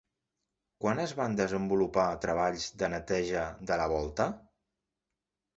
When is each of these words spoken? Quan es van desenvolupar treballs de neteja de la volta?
Quan 0.85 1.01
es 1.03 1.13
van 1.19 1.35
desenvolupar 1.41 2.07
treballs 2.25 2.65
de 2.83 2.91
neteja 2.97 3.47
de 3.73 3.81
la 3.83 3.89
volta? 3.93 4.31